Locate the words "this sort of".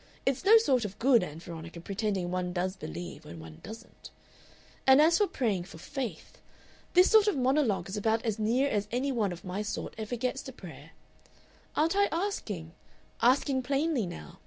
6.92-7.38